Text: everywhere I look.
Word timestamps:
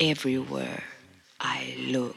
everywhere 0.00 0.82
I 1.40 1.74
look. 1.78 2.16